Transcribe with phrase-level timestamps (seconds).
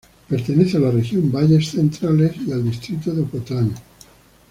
[0.27, 3.71] Pertenece a la Región Valles Centrales y al Distrito de Ocotlán.